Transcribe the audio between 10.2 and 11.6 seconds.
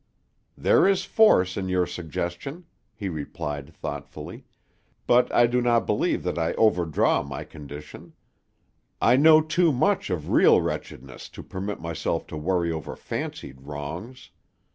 real wretchedness to